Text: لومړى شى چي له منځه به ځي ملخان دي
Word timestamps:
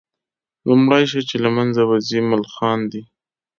لومړى 0.67 1.03
شى 1.11 1.21
چي 1.29 1.35
له 1.43 1.49
منځه 1.57 1.81
به 1.89 1.95
ځي 2.07 2.19
ملخان 2.31 2.79
دي 2.91 3.01